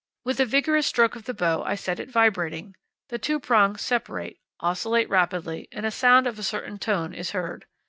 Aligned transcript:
With 0.25 0.39
a 0.39 0.45
vigorous 0.47 0.87
stroke 0.87 1.15
of 1.15 1.25
the 1.25 1.33
bow 1.35 1.61
I 1.61 1.75
set 1.75 1.99
it 1.99 2.09
vibrating. 2.09 2.73
The 3.09 3.19
two 3.19 3.39
prongs 3.39 3.83
separate, 3.83 4.37
oscillate 4.59 5.07
rapidly, 5.11 5.67
and 5.71 5.85
a 5.85 5.91
sound 5.91 6.25
of 6.25 6.39
a 6.39 6.41
certain 6.41 6.79
tone 6.79 7.13
is 7.13 7.29
heard. 7.33 7.65